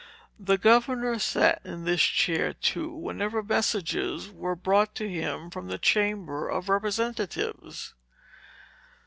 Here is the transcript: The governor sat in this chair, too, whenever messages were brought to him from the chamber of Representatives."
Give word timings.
The 0.39 0.57
governor 0.57 1.19
sat 1.19 1.61
in 1.63 1.83
this 1.83 2.01
chair, 2.01 2.53
too, 2.53 2.91
whenever 2.91 3.43
messages 3.43 4.31
were 4.31 4.55
brought 4.55 4.95
to 4.95 5.07
him 5.07 5.51
from 5.51 5.67
the 5.67 5.77
chamber 5.77 6.49
of 6.49 6.69
Representatives." 6.69 7.93